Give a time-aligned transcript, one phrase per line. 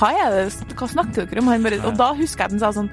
[0.00, 1.50] hva det, hva snakker dere om?
[1.66, 2.88] Bare, og da husker jeg den sa sånn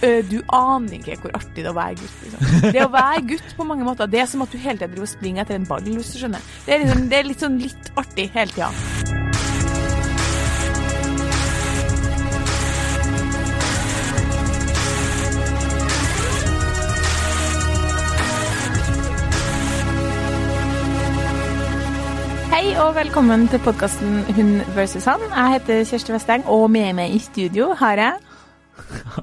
[0.00, 2.14] «Øh, du aner ikke hvor artig det er å være gutt.
[2.24, 2.70] Liksom.
[2.72, 5.08] Det å være gutt på mange måter, det er som at du hele tida driver
[5.08, 6.48] og springer etter en ball, hvis du skjønner.
[6.64, 8.99] Det er, liksom, det er litt sånn litt artig hele tida.
[22.60, 25.22] Hei og velkommen til podkasten Hun versus han.
[25.32, 28.18] Jeg heter Kjersti Westeng, og med meg i studio har jeg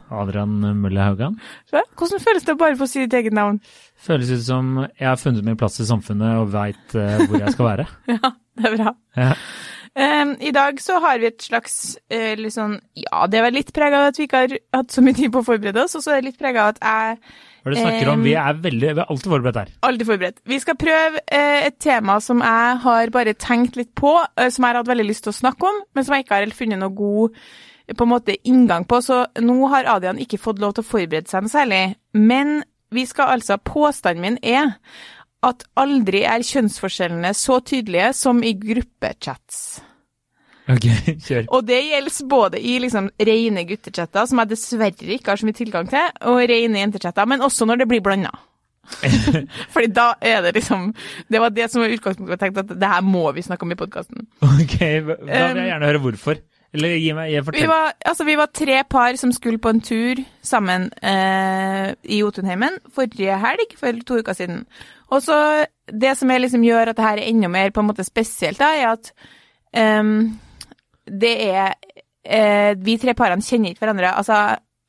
[0.10, 1.36] Adrian Mølle Haugan.
[1.70, 3.60] Hvordan føles det å bare få si ditt eget navn?
[4.08, 7.70] Føles ut som jeg har funnet min plass i samfunnet og veit hvor jeg skal
[7.70, 7.86] være.
[8.16, 8.96] Ja, det er bra.
[9.22, 9.30] Ja.
[9.94, 11.76] Um, I dag så har vi et slags
[12.10, 14.98] uh, litt sånn Ja, det er vel litt prega av at vi ikke har hatt
[14.98, 16.82] så mye tid på å forberede oss, og så er det litt prega av at
[16.82, 17.22] jeg
[17.68, 18.26] Hva er det du snakker om?
[18.26, 19.72] Vi er veldig, vi er alltid forberedt her.
[19.88, 20.40] Aldri forberedt.
[20.48, 24.64] Vi skal prøve eh, et tema som jeg har bare tenkt litt på, eh, som
[24.64, 26.58] jeg har hatt veldig lyst til å snakke om, men som jeg ikke har helt
[26.58, 27.44] funnet noe god
[27.98, 29.02] på en måte inngang på.
[29.04, 31.84] Så nå har Adrian ikke fått lov til å forberede seg noe særlig.
[32.16, 32.62] Men
[32.96, 34.78] vi skal altså Påstanden min er
[35.46, 39.82] at aldri er kjønnsforskjellene så tydelige som i gruppechats.
[40.68, 40.90] Ok,
[41.28, 41.48] kjør.
[41.56, 45.58] Og det gjelder både i liksom rene guttechatter, som jeg dessverre ikke har så mye
[45.58, 48.34] tilgang til, og rene jentechatter, men også når det blir blanda.
[49.74, 50.94] Fordi da er det liksom
[51.28, 52.38] Det var det som var utgangspunktet.
[52.38, 54.30] Jeg tenkte at det her må vi snakke om i podkasten.
[54.40, 56.40] Ok, Da vil jeg gjerne høre hvorfor.
[56.76, 60.20] Eller gi meg, Vi var, altså, vi var tre par som skulle på en tur
[60.44, 64.66] sammen eh, i Jotunheimen forrige helg, for to uker siden.
[65.10, 68.04] Og så Det som liksom gjør at det her er enda mer på en måte
[68.04, 69.14] spesielt, da, er at
[69.74, 70.38] ehm,
[71.08, 71.74] det er
[72.24, 74.14] eh, Vi tre parene kjenner ikke hverandre.
[74.20, 74.38] Altså,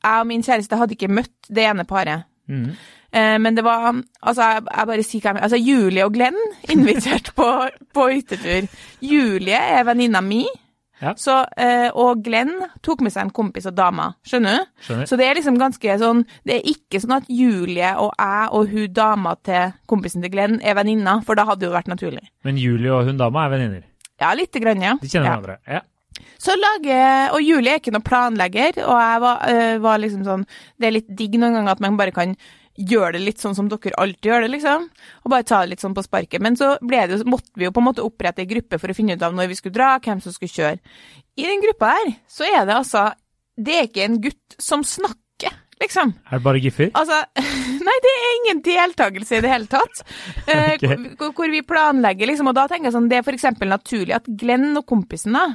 [0.03, 2.27] jeg og min kjæreste hadde ikke møtt det ene paret.
[2.49, 2.71] Mm.
[3.11, 5.47] Eh, men det var Altså, jeg, jeg bare sier hva jeg mener.
[5.49, 6.39] Altså, Julie og Glenn
[6.73, 7.51] invitert på,
[7.93, 8.69] på hyttetur.
[9.01, 10.45] Julie er venninna mi.
[10.99, 11.13] Ja.
[11.15, 14.09] Så, eh, og Glenn tok med seg en kompis og dama.
[14.27, 14.71] Skjønner du?
[14.83, 15.07] Skjønner.
[15.07, 18.73] Så det er liksom ganske sånn Det er ikke sånn at Julie og jeg og
[18.73, 22.25] hun dama til kompisen til Glenn er venninner, for da hadde det jo vært naturlig.
[22.43, 23.87] Men Julie og hun dama er venninner.
[24.19, 24.97] Ja, lite grann, ja.
[24.99, 25.37] De kjenner ja.
[25.37, 25.57] hverandre.
[25.63, 25.85] Ja.
[26.39, 30.45] Så lager, Og Julie er ikke noen planlegger, og jeg var, øh, var liksom sånn
[30.79, 32.35] Det er litt digg noen ganger at man bare kan
[32.79, 34.85] gjøre det litt sånn som dere alltid gjør det, liksom.
[35.25, 36.39] Og bare ta det litt sånn på sparket.
[36.39, 38.95] Men så ble det, måtte vi jo på en måte opprette ei gruppe for å
[38.95, 40.79] finne ut av når vi skulle dra, hvem som skulle kjøre.
[41.35, 43.09] I den gruppa her, så er det altså
[43.59, 45.51] Det er ikke en gutt som snakker,
[45.81, 46.13] liksom.
[46.31, 46.93] Er det bare giffer?
[46.95, 47.19] Altså,
[47.87, 50.03] nei, det er ingen deltakelse i det hele tatt.
[50.45, 50.83] Eh, Ok.
[51.19, 54.27] hvor, hvor vi planlegger, liksom, og da tenker jeg sånn, det er eksempel naturlig at
[54.39, 55.45] Glenn og kompisen da,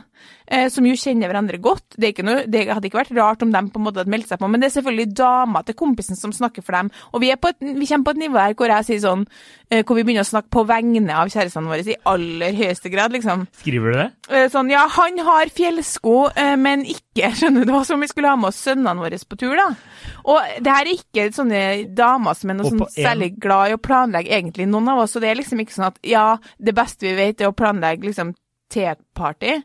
[0.47, 3.45] eh, som jo kjenner hverandre godt, det, er ikke noe, det hadde ikke vært rart
[3.47, 5.79] om de på en måte hadde meldt seg på, men det er selvfølgelig dama til
[5.79, 8.41] kompisen som snakker for dem, og vi, er på et, vi kommer på et nivå
[8.41, 9.25] her hvor jeg sier sånn,
[9.71, 13.15] eh, hvor vi begynner å snakke på vegne av kjærestene våre i aller høyeste grad,
[13.17, 13.47] liksom.
[13.63, 14.09] Skriver du det?
[14.31, 16.19] Eh, Sånn, ja, han har fjellsko,
[16.61, 17.01] men ikke
[17.39, 17.69] Skjønner du?
[17.69, 19.69] Det var som om vi skulle ha med oss sønnene våre på tur, da.
[20.31, 21.61] Og det her er ikke sånne
[22.15, 25.15] damer som er noe sånn særlig glad i å planlegge, egentlig, noen av oss.
[25.15, 26.27] Så det er liksom ikke sånn at ja,
[26.59, 28.33] det beste vi vet, er å planlegge liksom
[28.75, 29.59] te-party.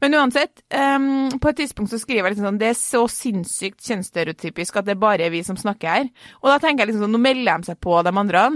[0.00, 3.84] Men uansett, um, på et tidspunkt så skriver jeg liksom sånn Det er så sinnssykt
[3.86, 6.10] kjønnsstereotypisk at det er bare vi som snakker her.
[6.42, 8.48] Og da tenker jeg liksom sånn Nå melder de seg på, de andre.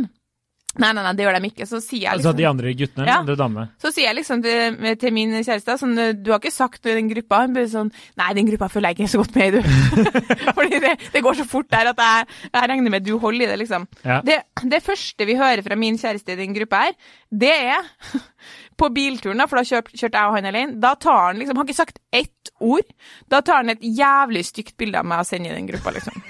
[0.80, 1.66] Nei, nei, nei, det gjør de ikke.
[1.68, 3.18] Så sier jeg Altså liksom de andre guttene eller Ja.
[3.20, 3.64] andre damene?
[3.82, 7.42] så sier jeg liksom til, til min kjæreste sånn, Du har ikke sagt den gruppa?
[7.44, 9.62] Hun blir sånn Nei, den gruppa følger jeg ikke så godt med i, du.
[10.56, 13.50] Fordi det, det går så fort der at jeg, jeg regner med du holder i
[13.52, 13.84] det, liksom.
[14.04, 14.20] Ja.
[14.24, 16.96] Det, det første vi hører fra min kjæreste i den gruppa her,
[17.28, 17.92] det er
[18.80, 20.78] på bilturen, da, for da kjørte jeg og han alene.
[20.80, 22.88] Da tar han liksom Han har ikke sagt ett ord.
[23.30, 26.21] Da tar han et jævlig stygt bilde av meg og sender i den gruppa, liksom.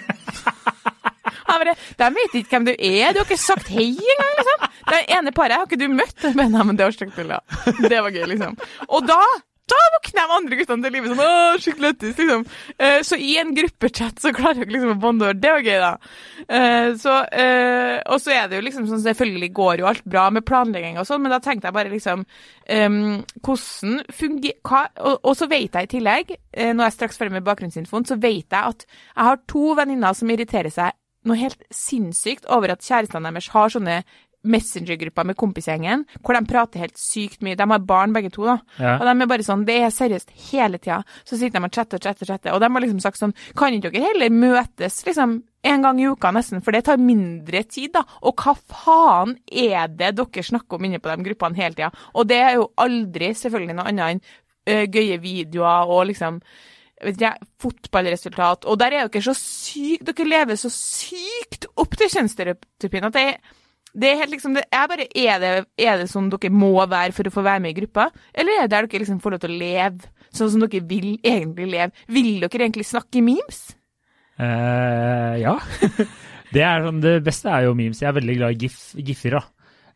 [1.48, 4.66] Han bare, De vet ikke hvem du er, du har ikke sagt hei engang, liksom.
[4.92, 6.28] Det ene paret har ikke du møtt.
[6.36, 7.40] Men, Nei, men det var stygt bilde.
[7.86, 8.58] Det var gøy, liksom.
[8.90, 9.20] Og da
[9.72, 12.42] da våkner de andre guttene til livet sånn Åh, skikkelig lettis, liksom.
[12.82, 15.38] Eh, så i en gruppechat så klarer dere liksom å bonde over.
[15.38, 15.92] Det var gøy, da.
[16.58, 20.26] Eh, så, eh, og så er det jo liksom sånn, selvfølgelig går jo alt bra
[20.34, 22.24] med planlegging og sånn, men da tenkte jeg bare liksom
[22.66, 22.98] em,
[23.38, 27.46] Hvordan fungerer og, og så vet jeg i tillegg, eh, når jeg straks ferdig med
[27.46, 30.98] bakgrunnsinfoen, så vet jeg at jeg har to venninner som irriterer seg
[31.28, 34.02] noe helt sinnssykt over at kjærestene deres har sånne
[34.42, 37.54] Messenger-grupper med kompisgjengen, hvor de prater helt sykt mye.
[37.54, 38.56] De har barn begge to, da.
[38.74, 38.96] Ja.
[38.96, 40.96] Og de er bare sånn, det er seriøst hele tida.
[41.22, 42.50] Så sitter de og chatter og chatter, chatter.
[42.50, 46.08] Og de har liksom sagt sånn, kan ikke dere heller møtes liksom en gang i
[46.10, 48.02] uka nesten, for det tar mindre tid, da.
[48.26, 51.92] Og hva faen er det dere snakker om inne på de gruppene hele tida?
[52.18, 56.42] Og det er jo aldri selvfølgelig noe annet enn gøye videoer og liksom
[57.06, 58.68] vet ikke, fotballresultat.
[58.70, 63.26] Og der er dere så sykt Dere lever så sykt opp til kjønnsstereotypien at det
[63.92, 67.12] det er helt liksom, det er bare, er det, er det sånn dere må være
[67.12, 69.42] for å få være med i gruppa, eller er det der dere liksom får lov
[69.42, 72.04] til å leve sånn som dere vil egentlig leve?
[72.08, 73.60] Vil dere egentlig snakke memes?
[74.40, 75.58] Uh, ja.
[76.54, 78.00] det, sånn, det beste er jo memes.
[78.00, 79.44] Jeg er veldig glad i gif, giffer, da.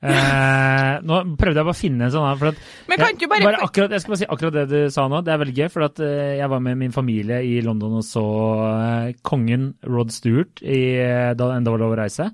[0.03, 2.37] Eh, nå prøvde jeg bare å finne en sånn her.
[2.41, 2.59] For at
[2.91, 5.23] Men kan jeg, du bare- akkurat, jeg skal bare si akkurat det du sa nå.
[5.25, 5.71] Det er veldig gøy.
[5.73, 8.27] For at eh, jeg var med min familie i London og så
[8.67, 12.31] eh, kongen Rod Stewart i, eh, da enda var lov å reise.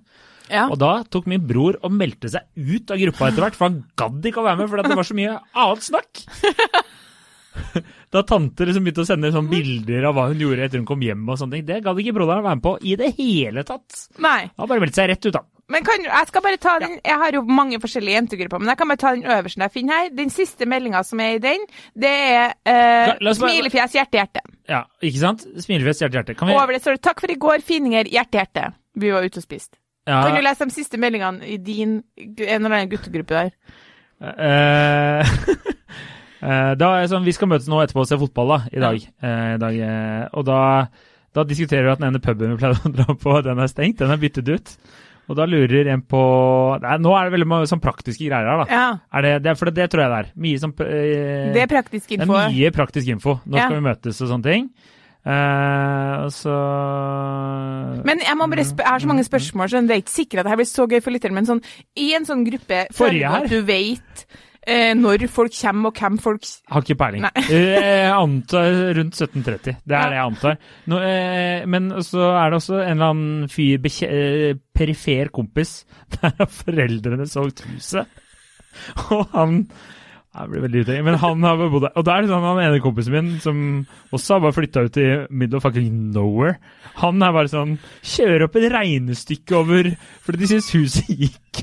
[0.52, 0.66] Ja.
[0.68, 3.78] Og da tok min bror og meldte seg ut av gruppa etter hvert, for han
[3.96, 6.24] gadd ikke å være med fordi det var så mye annet snakk.
[8.12, 11.00] Da tante liksom begynte å sende sånn bilder av hva hun gjorde etter hun kom
[11.04, 14.02] hjem, og sånne ting, det gadd ikke broderen være med på i det hele tatt.
[14.24, 14.50] Nei.
[14.60, 15.42] Han bare meldte seg rett ut, da.
[15.70, 18.78] Men kan, jeg skal bare ta den, jeg har jo mange forskjellige jentegrupper, men jeg
[18.80, 20.08] kan bare ta den øverste jeg finner her.
[20.16, 21.62] Den siste meldinga som er i den,
[21.94, 24.42] det er eh, La smilefjes, hjerte, hjerte.
[24.68, 25.46] Ja, ikke sant?
[25.64, 26.36] Smilefjes, hjerte, hjerte.
[26.38, 28.72] Kan vi Over det står det 'takk for i går, fininger, hjerte, hjerte'.
[28.98, 29.78] Vi var ute og spiste.
[30.06, 33.50] ja, Kan du lese de siste meldingene i din en eller annen guttegruppe der?
[34.22, 35.24] eh,
[36.82, 39.06] da er sånn, Vi skal møtes nå etterpå og se fotball da, i dag.
[39.22, 40.60] Uh, dag uh, og da,
[41.32, 44.02] da diskuterer vi at den ene puben vi pleide å dra på, den er stengt.
[44.02, 44.76] Den er byttet ut.
[45.30, 46.20] Og da lurer en på
[46.82, 48.66] Nei, Nå er det veldig mange sånn praktiske greier her, da.
[48.72, 48.86] Ja.
[49.18, 50.32] Er det, det, for det, det tror jeg det er.
[50.46, 53.38] Mye sånn eh, Det er praktisk det er mye praktisk info.
[53.46, 53.68] Nå Ja.
[53.68, 54.68] skal vi møtes og sånne ting.
[55.22, 56.54] Eh, så
[58.04, 60.40] Men jeg, må bare sp jeg har så mange spørsmål, så det er ikke sikkert
[60.42, 61.62] at det her blir så gøy for lytteren, men sånn,
[61.96, 63.46] i en sånn gruppe Forrige her.
[63.46, 64.26] du vet
[64.66, 67.26] eh, når folk kommer, og hvem folk Har ikke peiling.
[67.42, 68.68] Eh, jeg antar
[68.98, 69.76] rundt 1730.
[69.84, 70.58] Det er det jeg antar.
[70.90, 75.82] Nå, eh, men så er det også en eller annen fyr, eh, perifer kompis,
[76.16, 78.22] der har foreldrene solgt huset.
[79.12, 79.66] Og han
[80.32, 81.92] jeg blir veldig utenkt, men han har bodd der.
[82.00, 83.58] Og da er det sånn han ene kompisen min, som
[84.16, 86.54] også har bare flytta ut i middle of fucking nowhere,
[87.02, 87.74] han er bare sånn
[88.04, 89.86] Kjører opp et regnestykke over
[90.24, 91.62] Fordi de syns huset gikk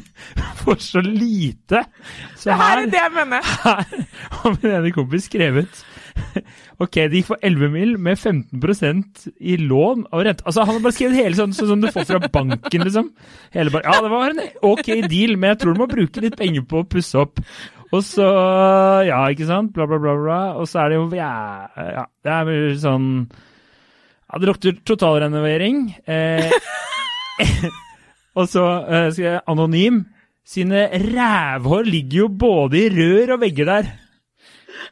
[0.62, 1.84] for så lite.
[2.38, 3.50] Så Det her er det jeg mener.
[3.64, 4.06] her
[4.38, 5.82] har min ene kompis skrevet
[6.82, 10.44] Ok, det gikk for 11 mil med 15% i lån og rente.
[10.46, 13.10] Altså, Han har bare skrevet hele sånn, sånn som du får fra banken, liksom.
[13.54, 16.38] Hele bare, Ja, det var en ok deal, men jeg tror du må bruke litt
[16.40, 17.42] penger på å pusse opp.
[17.94, 18.26] Og så
[19.06, 19.72] Ja, ikke sant?
[19.74, 20.16] Bla, bla, bla.
[20.18, 20.40] bla.
[20.58, 25.92] Og så er det jo Ja, ja det er vel sånn Ja, det lukter totalrenovering.
[26.10, 26.50] Eh,
[28.38, 30.04] og så eh, skal jeg anonym.
[30.44, 33.92] Sine rævhår ligger jo både i rør og vegger der.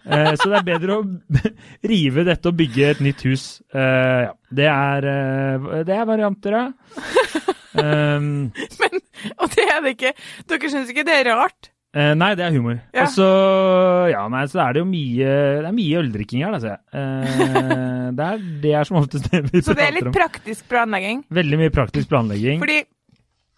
[0.05, 1.03] Eh, så det er bedre å
[1.93, 3.45] rive dette og bygge et nytt hus.
[3.75, 6.67] Eh, ja, det er, eh, det er varianter, ja.
[7.73, 8.51] Um,
[8.83, 8.99] Men,
[9.41, 10.11] og det er det ikke.
[10.51, 11.71] Dere syns ikke det er rart?
[11.97, 12.79] eh, nei, det er humor.
[12.93, 13.05] Ja.
[13.07, 13.29] Og så
[14.13, 16.83] ja, nei, så er det jo mye Det er mye øldrikking her, da, ser jeg.
[16.97, 20.17] Eh, det, er, det er som oftest det vi Så det er litt om.
[20.17, 21.23] praktisk planlegging.
[21.33, 22.61] Veldig mye praktisk planlegging.
[22.65, 22.83] Fordi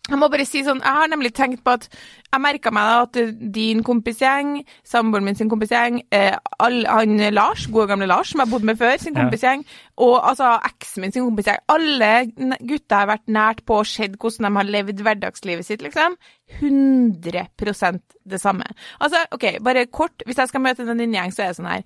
[0.04, 2.96] jeg må bare si sånn, jeg har nemlig tenkt på at jeg merka meg da
[3.06, 8.42] at din kompisgjeng, samboeren min sin kompisgjeng, eh, all, han Lars, gode gamle Lars, som
[8.42, 9.22] jeg har bodd med før, sin Ja.
[9.24, 9.64] kompisgjeng,
[9.96, 14.18] og altså eksen min sin kompisgjeng, alle gutter gutta har vært nært på og sett
[14.18, 16.16] hvordan de har levd hverdagslivet sitt, liksom.
[16.52, 18.64] 100% det samme.
[19.00, 21.84] Altså, OK, bare kort, hvis jeg skal møte en venninnegjeng, så er det sånn her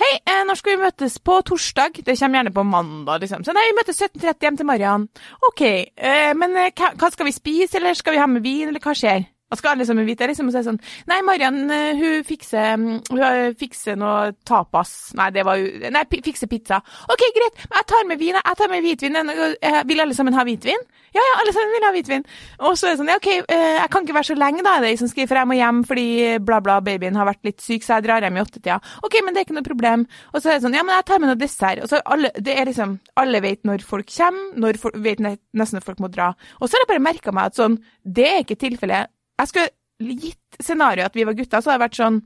[0.00, 1.18] Hei, eh, når skal vi møtes?
[1.20, 2.00] På torsdag?
[2.04, 3.44] Det kommer gjerne på mandag, liksom.
[3.44, 5.08] Så nei, vi møtes 17.30 hjem til Mariann.
[5.50, 8.82] OK, eh, men eh, hva skal vi spise, eller skal vi ha med vin, eller
[8.82, 9.28] hva skjer?
[9.48, 12.24] Og skal alle sammen vite det, liksom, og så er sånn Nei, Mariann, eh, hun
[12.26, 15.14] fikser, mm, hun fikser noe tapas.
[15.16, 16.82] Nei, det var jo Nei, fikser pizza.
[17.08, 18.36] OK, greit, men jeg tar med vin.
[18.38, 19.16] Jeg tar med hvitvin.
[19.16, 20.84] Eh, Vil alle sammen ha hvitvin?
[21.16, 22.26] Ja, ja, alle sammen vil ha hvitvin.
[22.68, 24.76] Og så er det sånn, ja, OK, eh, jeg kan ikke være så lenge, da,
[24.76, 26.06] er det jeg som skriver, for jeg må hjem fordi
[26.44, 28.78] bla, bla, babyen har vært litt syk, så jeg drar hjem i åttetida.
[29.08, 30.04] OK, men det er ikke noe problem.
[30.34, 31.82] Og så er det sånn, ja, men jeg tar med noe dessert.
[31.84, 35.78] Og så alle, det er liksom, alle vet når folk kommer, når folk, vet nesten
[35.78, 36.34] når folk må dra.
[36.60, 39.14] Og så har jeg bare merka meg at sånn, det er ikke tilfellet.
[39.38, 42.18] Jeg skulle gitt scenarioet at vi var gutter, så hadde det vært sånn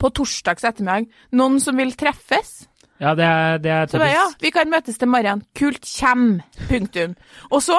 [0.00, 2.68] på torsdags ettermiddag, noen som vil treffes.
[3.00, 5.40] Ja, det er, det er Så ja, vi kan møtes til morgenen.
[5.56, 6.42] Kult, kjem.
[6.68, 7.14] Punktum.
[7.48, 7.78] Og så,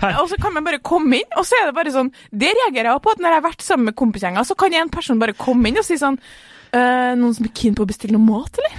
[0.00, 2.88] og så kan man bare komme inn, og så er det bare sånn Det reagerer
[2.88, 5.36] jeg på, at når jeg har vært sammen med kompisgjenger, så kan en person bare
[5.36, 6.16] komme inn og si sånn
[6.72, 8.78] «Øh, Noen som er keen på å bestille noe mat, eller?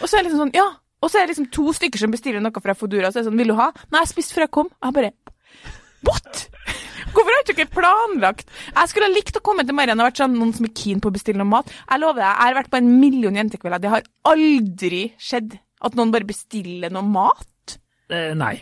[0.00, 0.66] Og så er det liksom sånn, ja.
[1.02, 3.22] Og så er det liksom to stykker som bestiller noe fra Fodora, og så er
[3.22, 3.70] det sånn Vil du ha?
[3.94, 4.72] Nei, jeg spiste før jeg kom.
[4.82, 5.12] Jeg bare
[6.02, 6.48] What?!
[7.42, 8.50] Har ikke planlagt?
[8.70, 11.00] Jeg skulle ha likt å komme til Mariann og vært sånn noen som er keen
[11.02, 11.70] på å bestille noe mat.
[11.90, 13.82] Jeg lover deg, jeg har vært på en million jentekvelder.
[13.82, 17.74] Det har aldri skjedd at noen bare bestiller noe mat.
[18.12, 18.54] Eh, nei.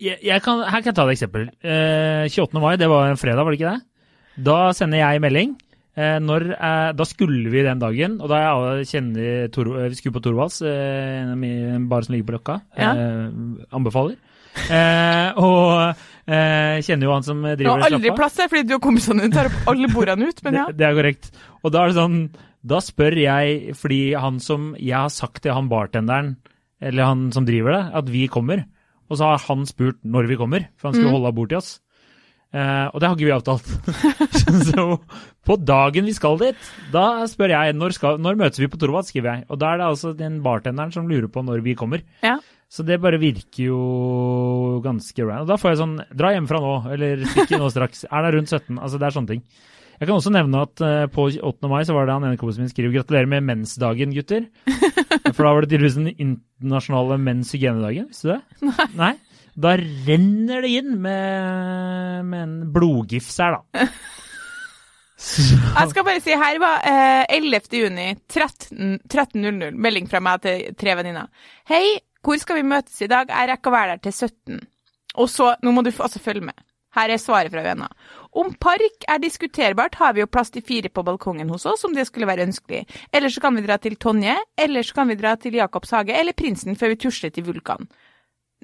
[0.00, 1.48] Jeg, jeg kan, her kan jeg ta et eksempel.
[1.60, 2.62] Eh, 28.
[2.62, 4.44] mai, det var en fredag, var det ikke det?
[4.46, 5.58] Da sender jeg melding.
[5.98, 9.98] Eh, når, eh, da skulle vi den dagen, og da jeg kjenner Tor, eh, vi
[9.98, 12.60] skulle på Torvalds, en en bar som ligger på Løkka.
[12.78, 12.94] Ja.
[12.94, 14.16] Eh, anbefaler.
[14.70, 15.96] Eh, og
[16.30, 18.84] eh, kjenner jo han som driver Det Du har aldri plass der, fordi du og
[18.86, 20.66] kompisene dine tar opp alle bordene ut, men ja.
[20.70, 21.30] Det, det er korrekt.
[21.64, 22.18] Og da er det sånn
[22.74, 26.34] Da spør jeg, fordi han som Jeg har sagt til han bartenderen,
[26.80, 28.64] eller han som driver det, at vi kommer.
[29.10, 31.16] Og så har han spurt når vi kommer, for han skulle Mm.
[31.18, 31.80] holde av bord til oss.
[32.52, 33.66] Eh, og det har ikke vi avtalt.
[34.70, 34.84] så
[35.46, 39.06] på dagen vi skal dit, da spør jeg når, skal, når møtes vi på Torvald,
[39.06, 39.44] skriver jeg.
[39.50, 42.02] Og da er det altså den bartenderen som lurer på når vi kommer.
[42.26, 42.38] Ja.
[42.70, 43.80] Så det bare virker jo
[44.84, 45.48] ganske random.
[45.48, 48.04] Da får jeg sånn Dra hjemmefra nå, eller stikk nå straks.
[48.06, 48.78] Er det rundt 17?
[48.78, 49.42] Altså, det er sånne ting.
[50.00, 51.68] Jeg kan også nevne at uh, på 8.
[51.68, 54.46] mai så var det han ene kompisen min skriver 'Gratulerer med mensdagen, gutter'.
[55.34, 58.06] For da var det tydeligvis den internasjonale menns hygienedagen.
[58.08, 58.86] Visste du det?
[58.96, 59.12] Nei.
[59.60, 63.88] Da renner det inn med, med en blodgifs her, da.
[65.20, 67.66] Så, Jeg skal bare si her var eh, 11.
[67.76, 69.74] juni 13 13.00.
[69.76, 71.28] Melding fra meg til tre venninner.
[71.68, 73.30] Hei, hvor skal vi møtes i dag?
[73.30, 74.60] Jeg rekker å være der til 17.
[75.20, 76.66] Og så, nå må du altså følge med.
[76.94, 77.86] Her er svaret fra Vena.
[78.34, 81.94] Om park er diskuterbart, har vi jo plass til fire på balkongen hos oss, om
[81.94, 82.82] det skulle være ønskelig.
[83.14, 86.16] Eller så kan vi dra til Tonje, eller så kan vi dra til Jacobs hage,
[86.18, 87.86] eller Prinsen før vi tusler til Vulkan.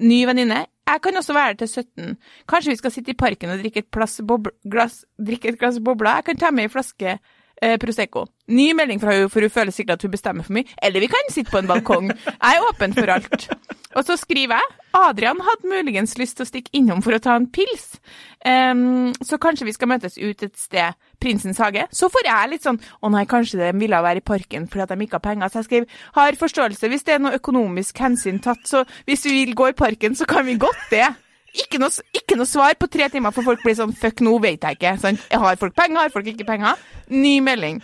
[0.03, 0.65] Ny venninne.
[0.87, 2.17] Jeg kan også være der til 17.
[2.47, 6.19] Kanskje vi skal sitte i parken og drikke et, glass, drikke et glass bobler?
[6.19, 7.17] Jeg kan ta med ei flaske
[7.61, 8.25] eh, Prosecco.
[8.47, 10.67] Ny melding fra henne, for hun føler sikkert at hun bestemmer for mye.
[10.83, 12.11] Eller vi kan sitte på en balkong.
[12.11, 13.49] Jeg er åpen for alt.
[13.97, 17.35] Og så skriver jeg Adrian hadde muligens lyst til å stikke innom for å ta
[17.37, 17.99] en pils.
[18.45, 20.97] um, så kanskje vi skal møtes ut et sted.
[21.21, 21.87] Prinsens hage.
[21.91, 24.91] Så får jeg litt sånn Å nei, kanskje de ville være i parken fordi at
[24.93, 25.49] de ikke har penger.
[25.49, 28.61] Så jeg skriver har forståelse hvis det er noe økonomisk hensyn tatt.
[28.69, 31.07] Så hvis vi vil gå i parken, så kan vi godt det.
[31.57, 34.65] Ikke noe, ikke noe svar på tre timer, for folk blir sånn fuck, nå vet
[34.65, 34.95] jeg ikke.
[35.01, 36.81] Sånn, har folk penger, har folk ikke penger?
[37.13, 37.81] Ny melding.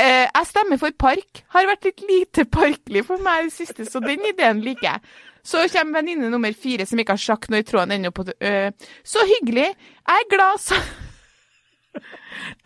[0.00, 1.42] Eh, jeg stemmer for park.
[1.54, 5.14] Har vært litt lite parklig for meg i det siste, så den ideen liker jeg.
[5.44, 8.12] Så kommer venninne nummer fire som ikke har sjakk når tråden ennå.
[8.14, 8.70] på øh,
[9.04, 9.72] Så hyggelig.
[9.74, 10.78] Jeg er glad så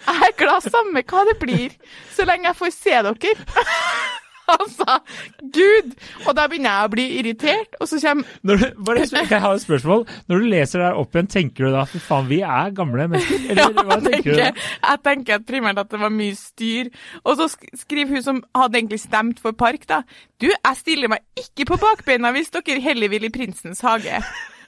[0.07, 1.73] Jeg er glad samme hva det blir,
[2.15, 3.35] så lenge jeg får se dere.
[4.55, 4.99] altså,
[5.41, 5.93] gud!
[6.27, 9.57] Og da begynner jeg å bli irritert, og så kommer når du, bare, jeg har
[9.57, 10.05] et spørsmål?
[10.31, 13.09] Når du leser det her opp igjen, tenker du da fy faen, vi er gamle
[13.13, 13.47] mennesker?
[13.53, 14.41] Eller hva jeg tenker du?
[14.41, 14.51] da?
[14.91, 16.91] jeg tenker at primært at det var mye styr.
[17.25, 17.49] Og så
[17.83, 20.03] skriver hun som hadde egentlig stemt for Park, da.
[20.43, 24.21] Du, jeg stiller meg ikke på bakbeina hvis dere heller vil i Prinsens hage.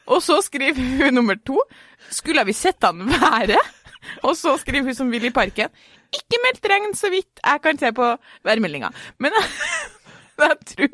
[0.08, 1.61] Og så skriver hun nummer to.
[2.14, 3.58] Skulle vi sett han være?
[4.25, 5.68] Og så skriver hun som vil i parken.
[6.17, 8.07] Ikke meldt regn, så vidt jeg kan se på
[8.47, 8.91] værmeldinga.
[9.19, 9.45] Men jeg,
[10.45, 10.88] jeg tror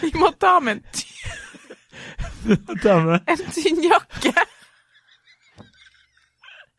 [0.00, 1.08] vi må ta med en, tynn
[3.28, 4.32] en tynn jakke.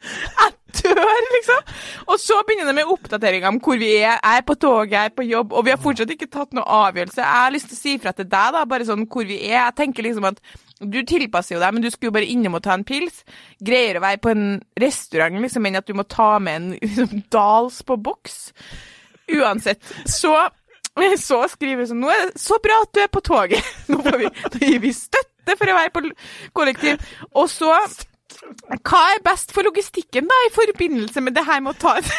[0.01, 0.51] Jeg
[0.81, 1.61] dør, liksom!
[2.09, 4.17] Og så begynner det med oppdateringer om hvor vi er.
[4.17, 6.65] Jeg er på toget, jeg er på jobb, og vi har fortsatt ikke tatt noe
[6.65, 7.21] avgjørelse.
[7.21, 9.59] Jeg har lyst til å si fra til deg, da, bare sånn hvor vi er.
[9.59, 10.41] Jeg tenker liksom at
[10.81, 13.21] du tilpasser jo deg, men du skulle jo bare innom og ta en pils.
[13.63, 14.47] Greier å være på en
[14.81, 18.39] restaurant, liksom, enn at du må ta med en liksom, Dals på boks.
[19.31, 20.35] Uansett, så
[21.27, 23.73] så skriver hun sånn Nå er det så bra at du er på toget.
[23.91, 26.05] Nå, får vi, da gir vi støtte for å være på
[26.57, 27.11] kollektiv.
[27.35, 27.71] Og så
[28.87, 32.11] Hva er best for logistikken, da, i forbindelse med det her med å ta et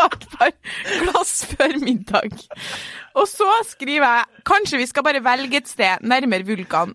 [0.00, 0.52] Ta par
[1.04, 2.32] glass før middag.
[3.18, 6.94] Og så skriver jeg Kanskje vi skal bare velge et sted nærmere Vulkan.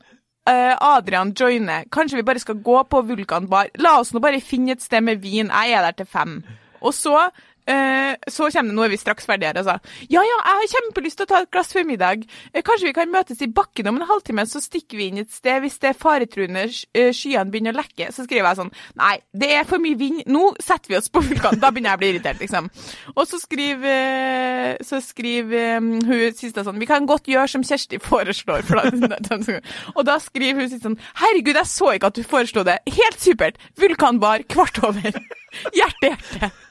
[0.49, 1.85] Eh, Adrian joiner.
[1.93, 3.69] Kanskje vi bare skal gå på Vulkan bar.
[3.81, 5.49] La oss nå bare finne et sted med vin.
[5.49, 6.39] Jeg er der til fem.
[6.81, 7.27] Og så
[7.65, 9.77] så kommer det, nå er vi straks ferdige her, altså.
[10.09, 12.25] Ja, ja, jeg har kjempelyst til å ta et glass før middag.
[12.53, 15.33] Eh, kanskje vi kan møtes i bakken om en halvtime, så stikker vi inn et
[15.33, 18.11] sted hvis det er faretruende eh, skyene begynner å lekke.
[18.15, 20.23] Så skriver jeg sånn Nei, det er for mye vind.
[20.31, 21.59] Nå setter vi oss på vulkan.
[21.61, 22.69] Da begynner jeg å bli irritert, liksom.
[23.15, 25.79] Og så skriver eh, så skriver eh,
[26.09, 28.65] hun siste sånn Vi kan godt gjøre som Kjersti foreslår.
[28.67, 28.81] For
[29.97, 32.79] og da skriver hun siste sånn Herregud, jeg så ikke at du foreslo det.
[32.99, 33.59] Helt supert.
[33.79, 35.11] Vulkanbar kvart over.
[35.77, 36.64] Hjerte, hjerte.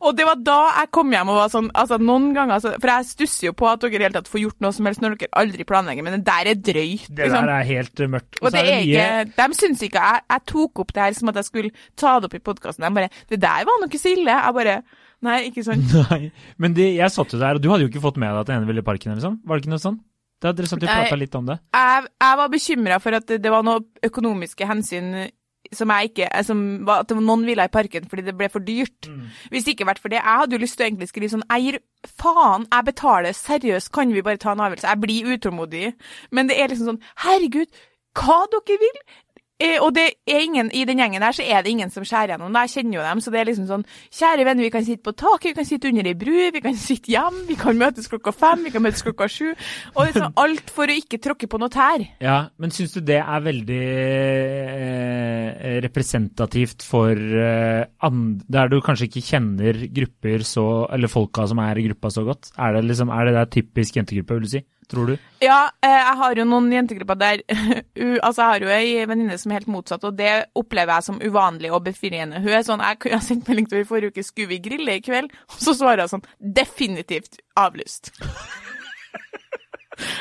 [0.00, 2.92] Og det var da jeg kom hjem og var sånn altså noen ganger, altså, For
[2.92, 5.34] jeg stusser jo på at dere helt tatt får gjort noe som helst når dere
[5.42, 7.06] aldri planlegger, men det der er drøyt.
[7.10, 7.46] Det liksom.
[7.46, 8.40] der er helt eh, mørkt.
[8.40, 11.18] Og og det er mye- ikke, De syns ikke jeg, jeg tok opp det her
[11.20, 12.86] som at jeg skulle ta det opp i podkasten.
[12.86, 14.38] De bare 'Det der var noe så ille'.
[14.40, 14.82] Jeg bare
[15.20, 15.82] Nei, ikke sånn.
[16.10, 18.40] Nei, men de, jeg satt jo der, og du hadde jo ikke fått med deg
[18.40, 19.36] at den ene ville i parken, eller sånn?
[19.44, 19.98] Var det ikke noe sånn?
[20.40, 21.58] Da, dere satt og prata litt om det.
[21.76, 25.10] Jeg, jeg var bekymra for at det, det var noe økonomiske hensyn
[25.72, 29.06] som jeg ikke som At noen ville i parken fordi det ble for dyrt.
[29.50, 30.18] Hvis det ikke vært for det.
[30.18, 31.78] Jeg hadde jo lyst til å egentlig skrive sånn gir
[32.20, 33.36] faen, jeg betaler.
[33.36, 34.88] Seriøst, kan vi bare ta en avgjørelse?
[34.88, 35.92] Jeg blir utålmodig.
[36.30, 37.68] Men det er liksom sånn Herregud,
[38.18, 39.02] hva dere vil?
[39.60, 42.34] Eh, og det er ingen, i den gjengen her så er det ingen som skjærer
[42.34, 42.56] gjennom.
[42.62, 45.14] Jeg kjenner jo dem, så det er liksom sånn Kjære venner, vi kan sitte på
[45.16, 48.34] taket, vi kan sitte under ei bru, vi kan sitte hjem, vi kan møtes klokka
[48.34, 49.52] fem, vi kan møtes klokka sju.
[49.94, 52.04] Og liksom alt for å ikke tråkke på noe tær.
[52.24, 53.80] Ja, men syns du det er veldig
[54.80, 61.60] eh, representativt for eh, and, der du kanskje ikke kjenner grupper så Eller folka som
[61.62, 62.52] er i gruppa så godt?
[62.58, 64.62] Er det liksom, er det der typisk jentegruppe, vil du si?
[64.90, 65.12] Tror du?
[65.40, 67.42] Ja, eh, jeg har jo noen jentegrupper der
[68.26, 71.20] Altså, jeg har jo ei venninne som er helt motsatt, og det opplever jeg som
[71.22, 72.42] uvanlig og befriende.
[72.42, 74.62] Hun er sånn Jeg kunne ha sendt melding til henne i forrige uke, skulle vi
[74.64, 75.30] grille i kveld?
[75.54, 76.26] Og så svarer hun sånn
[76.60, 78.12] Definitivt avlyst.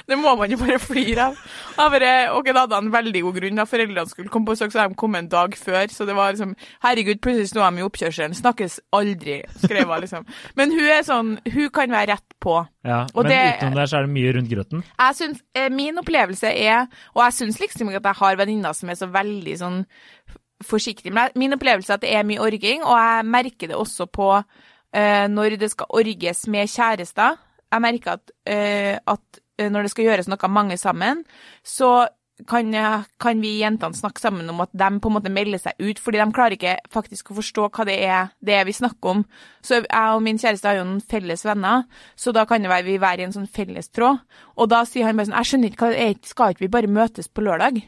[0.08, 1.38] Det må man jo bare flire av.
[1.80, 3.56] Ok, Da hadde han veldig god grunn.
[3.56, 5.88] da Foreldrene skulle komme på besøk, så de kom en dag før.
[5.94, 8.36] Så det var liksom Herregud, plutselig sto de i oppkjørselen.
[8.38, 10.26] Snakkes aldri, skrev hun liksom.
[10.56, 12.68] Men hun er sånn Hun kan være rett på.
[12.86, 14.84] Ja, Og Men det- utenom der så er det mye rundt grøten?
[15.00, 18.74] Jeg synes, eh, Min opplevelse er Og jeg syns liksom ikke at jeg har venninner
[18.74, 19.86] som er så veldig sånn
[20.64, 21.14] forsiktige.
[21.14, 24.30] Men min opplevelse er at det er mye orging, og jeg merker det også på
[24.40, 27.38] uh, når det skal orges med kjærester.
[27.72, 31.26] Jeg merker at, uh, at når det skal gjøres noe mange sammen,
[31.68, 32.08] så
[32.48, 32.72] kan,
[33.20, 36.22] kan vi jentene snakke sammen om at de på en måte melder seg ut, fordi
[36.22, 39.26] de klarer ikke faktisk å forstå hva det er, det er vi snakker om.
[39.60, 41.84] Så jeg og min kjæreste har jo noen felles venner,
[42.16, 44.22] så da kan det være vi være i en sånn felles tråd.
[44.56, 46.72] Og da sier han bare sånn Jeg skjønner ikke hva det er, skal ikke vi
[46.78, 47.82] bare møtes på lørdag?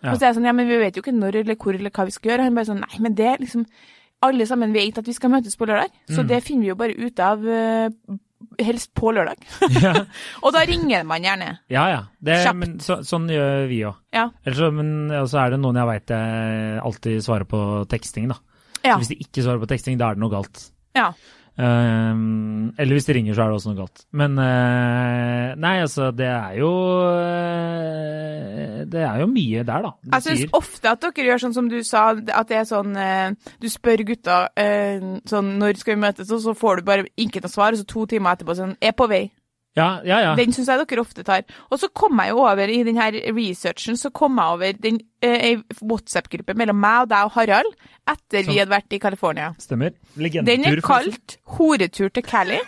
[0.00, 0.12] Ja.
[0.12, 1.92] Og så er jeg sånn Ja, men vi vet jo ikke når eller hvor eller
[1.92, 2.40] hva vi skal gjøre.
[2.46, 3.66] Og han bare sånn Nei, men det er liksom
[4.24, 6.28] Alle sammen vet at vi skal møtes på lørdag, så Mm.
[6.32, 7.90] det finner vi jo bare ut av eh,
[8.62, 9.40] helst på lørdag.
[9.82, 9.94] Ja,
[10.44, 11.50] og da ringer man gjerne.
[11.72, 11.86] ja.
[11.92, 12.02] ja.
[12.18, 13.98] Det, men så, sånn gjør vi òg.
[14.16, 14.28] Ja.
[14.52, 18.40] Så, men så er det noen jeg veit alltid svarer på teksting, da.
[18.86, 18.96] Ja.
[19.00, 20.68] Hvis de ikke svarer på teksting, da er det noe galt.
[20.98, 21.10] ja.
[21.56, 24.02] Ehm, eller hvis de ringer, så er det også noe galt.
[24.12, 26.68] Men uh, nei, altså, det er jo
[27.08, 29.92] uh, Det er jo mye der, da.
[30.18, 33.32] Jeg syns ofte at dere gjør sånn som du sa, at det er sånn uh,
[33.62, 37.40] Du spør gutta eh, sånn når skal vi møtes, og så får du bare ikke
[37.40, 39.24] noe svar, og så to timer etterpå sånn Er på vei.
[39.76, 40.30] Ja, ja, ja.
[40.38, 41.44] Den syns jeg dere ofte tar.
[41.68, 45.60] Og så kom jeg jo over i denne researchen, så kom jeg over den eh,
[45.82, 47.74] WhatsApp-gruppe mellom meg og deg og Harald
[48.08, 48.48] etter så.
[48.48, 49.52] vi hadde vært i California.
[49.60, 49.92] Stemmer.
[50.16, 50.48] Legendetur.
[50.48, 52.62] Den er kalt 'Horetur til Cali'.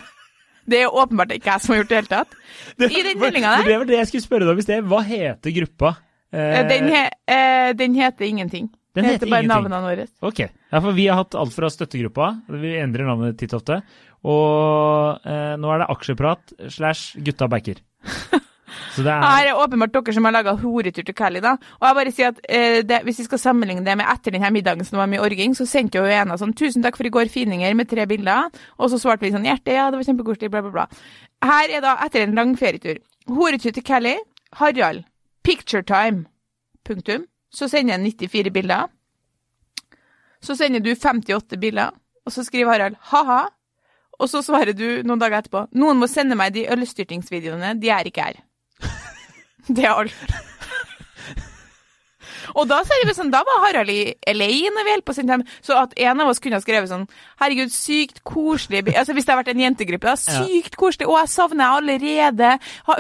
[0.69, 2.35] Det er åpenbart ikke jeg som har gjort det i hele tatt.
[2.77, 4.85] I den meldinga der, Det var det jeg skulle spørre deg om i sted.
[4.85, 5.95] Hva heter gruppa?
[6.33, 8.69] Eh, eh, den, he, eh, den heter ingenting.
[8.99, 9.71] Den det heter heter bare ingenting.
[9.71, 10.09] navnene våre.
[10.29, 10.41] Ok.
[10.45, 13.81] Ja, for vi har hatt alt fra støttegruppa, vi endrer navnet titt og ofte,
[14.27, 17.81] og eh, nå er det aksjeprat slash gutta backer.
[18.95, 21.55] Så det er Her er åpenbart dere som har laga horetur til Cali, da.
[21.81, 24.51] Og jeg bare sier at eh, det, Hvis vi skal sammenligne det med etter denne
[24.53, 27.13] middagen som var mye orging, så sendte jo en av sånn 'Tusen takk for i
[27.15, 28.51] går, fininger', med tre bilder.
[28.79, 30.87] Og så svarte vi sånn 'Hjerte, ja, det var kjempekoselig', bla, bla, bla.
[31.43, 32.99] Her er da etter en lang ferietur.
[33.29, 34.17] Horetur til Cali.
[34.61, 35.05] Harald.
[35.45, 36.27] Picture time.
[36.85, 37.27] Punktum.
[37.51, 38.89] Så sender jeg 94 bilder.
[40.45, 41.95] Så sender du 58 bilder,
[42.27, 43.49] og så skriver Harald 'ha-ha'.
[44.19, 48.05] Og så svarer du noen dager etterpå 'Noen må sende meg de ølstyrtingsvideoene, de er
[48.11, 48.43] ikke her'.
[49.75, 50.15] Det er alt.
[52.57, 55.45] Og da, sånn, da var Harald i LA når vi holdt på å sende dem.
[55.65, 57.07] Så at en av oss kunne ha skrevet sånn
[57.43, 60.17] Herregud, sykt koselig Altså Hvis det hadde vært en jentegruppe, da.
[60.17, 61.09] Sykt koselig.
[61.09, 62.53] Å, jeg savner deg allerede.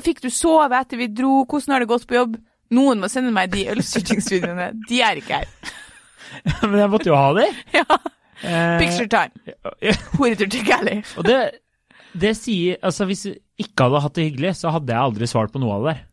[0.04, 1.44] Fikk du sove etter vi dro?
[1.48, 2.36] Hvordan har det gått på jobb?
[2.76, 4.72] Noen må sende meg de ølstyrtingsvideoene.
[4.88, 5.74] De er ikke her.
[6.68, 7.48] Men jeg måtte jo ha det.
[7.78, 7.86] Ja.
[8.38, 9.54] Eh, Picture time.
[10.18, 11.00] Horetur til Cali.
[11.18, 11.38] Og det,
[12.14, 13.32] det sier Altså, hvis vi
[13.64, 16.04] ikke hadde hatt det hyggelig, så hadde jeg aldri svart på noe av det der.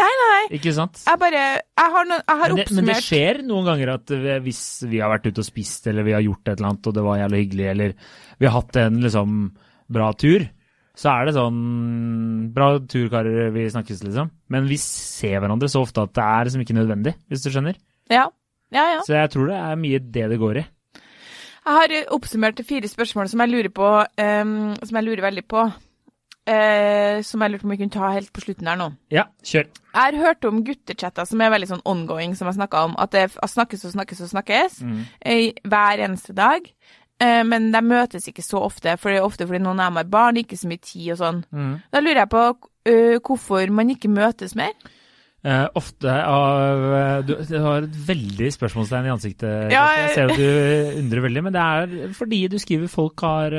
[0.00, 0.42] Nei, nei, nei.
[0.58, 1.00] Ikke sant?
[1.02, 4.12] Jeg bare Jeg har, noen, jeg har Men det, men det skjer noen ganger at
[4.44, 6.94] hvis vi har vært ute og spist, eller vi har gjort et eller annet, og
[6.98, 7.96] det var jævlig hyggelig, eller
[8.38, 9.40] vi har hatt en liksom
[9.90, 10.44] bra tur,
[10.98, 11.60] så er det sånn
[12.54, 14.30] Bra tur, karer, vi snakkes, liksom.
[14.50, 17.76] Men vi ser hverandre så ofte at det er liksom ikke nødvendig, hvis du skjønner.
[18.10, 18.26] Ja.
[18.74, 19.00] Ja, ja.
[19.06, 20.64] Så jeg tror det er mye det det går i.
[21.60, 23.86] Jeg har eh, oppsummert fire spørsmål som jeg lurer på,
[24.18, 25.64] um, som jeg lurer veldig på.
[26.50, 28.86] Uh, som jeg lurte på om vi kunne ta helt på slutten her nå.
[29.12, 29.68] Ja, kjør.
[29.92, 32.96] Jeg har hørt om guttechatter som er veldig sånn ongoing, som jeg snakka om.
[32.98, 35.02] At det snakkes og snakkes og snakkes Mm.
[35.20, 36.66] eh, hver eneste dag.
[37.20, 40.00] Eh, men de møtes ikke så ofte, for det er ofte fordi noen av dem
[40.00, 41.42] har barn, ikke så mye tid og sånn.
[41.52, 41.74] Mm.
[41.92, 44.72] Da lurer jeg på uh, hvorfor man ikke møtes mer.
[45.40, 46.82] Uh, ofte av
[47.24, 49.72] du, du har et veldig spørsmålstegn i ansiktet.
[49.72, 53.56] Ja, jeg ser at du undrer veldig, men det er fordi du skriver folk har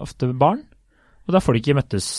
[0.00, 0.62] ofte barn,
[1.28, 2.10] og da får de ikke møttes.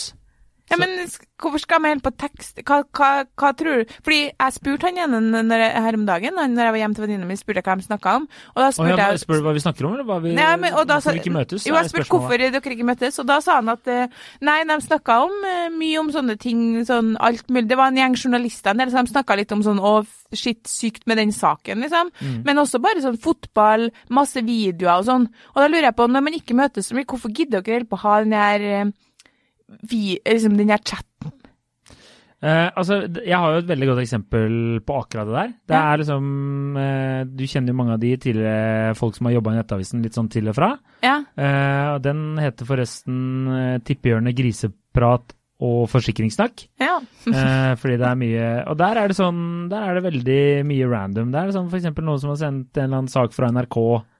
[0.72, 0.94] Ja, men
[1.42, 2.60] hvorfor skal vi helt på tekst?
[2.66, 3.94] Hva, hva, hva tror du?
[4.04, 7.04] Fordi jeg spurte han igjen når jeg, her om dagen, når jeg var hjemme til
[7.06, 8.26] venninna mi, spurte jeg hva de snakka om.
[8.54, 10.34] Og da spurte spurte jeg jeg spør du hva vi snakker om, eller hva vi,
[10.38, 11.66] Nei, men, da, hvorfor vi ikke møtes?
[11.68, 14.78] Jo, jeg spurte hvorfor dere ikke møttes, og da sa han at eh, nei, de
[14.86, 17.68] snakka om eh, mye om sånne ting, sånn alt mulig.
[17.70, 19.94] Det var en gjeng journalister der, så de snakka litt om sånn å,
[20.32, 22.12] shit, sykt med den saken, liksom.
[22.22, 22.40] Mm.
[22.48, 25.30] Men også bare sånn fotball, masse videoer og sånn.
[25.54, 27.90] Og da lurer jeg på, når man ikke møtes så mye, hvorfor gidder dere helt
[27.90, 28.92] på å ha den her eh,
[29.90, 31.32] vi, liksom den her chatten?
[32.42, 35.50] Eh, altså, jeg har jo et veldig godt eksempel på akkurat det der.
[35.70, 35.82] Det Ja.
[35.92, 39.60] er liksom eh, Du kjenner jo mange av de tidligere folk som har jobba i
[39.60, 40.72] Nettavisen litt sånn til og fra.
[41.04, 41.20] Ja.
[41.38, 46.66] Eh, den heter forresten uh, Tippehjørnet griseprat og forsikringssnakk.
[46.82, 46.98] ja.
[47.30, 50.88] Eh, fordi det er mye Og der er det sånn Der er det veldig mye
[50.90, 51.30] random.
[51.30, 53.76] Det er sånn for eksempel noen som har sendt en eller annen sak fra NRK,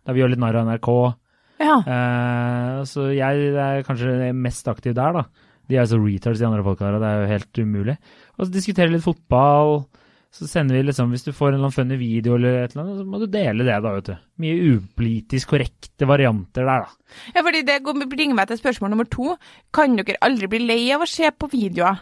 [0.07, 1.17] der vi gjør litt narr av NRK.
[1.63, 1.79] Ja.
[1.87, 5.49] Uh, så jeg er kanskje mest aktiv der, da.
[5.71, 7.97] De er så retards, de andre folka her, og det er jo helt umulig.
[8.37, 9.85] Og så diskutere litt fotball.
[10.33, 12.87] Så sender vi liksom, Hvis du får en eller annen funny video, eller et eller
[12.87, 14.15] annet, så må du dele det, da, vet du.
[14.43, 17.19] Mye upolitisk korrekte varianter der, da.
[17.37, 19.37] ja, fordi det bringer meg til spørsmål nummer to.
[19.75, 22.01] Kan dere aldri bli lei av å se på videoer?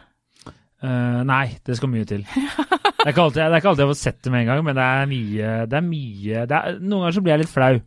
[0.81, 2.23] Uh, nei, det skal mye til.
[2.25, 4.59] Det er ikke alltid, det er ikke alltid jeg får sett det med en gang,
[4.65, 7.53] men det er mye, det er mye det er, Noen ganger så blir jeg litt
[7.53, 7.79] flau.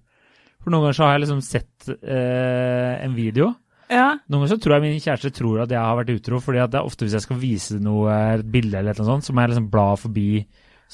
[0.64, 3.52] For noen ganger så har jeg liksom sett eh, en video.
[3.92, 4.14] Ja.
[4.28, 6.72] Noen ganger så tror jeg min kjæreste tror at jeg har vært utro, fordi at
[6.74, 9.44] det er ofte hvis jeg skal vise noe, et bilde eller noe sånt, så må
[9.44, 10.30] jeg liksom bla forbi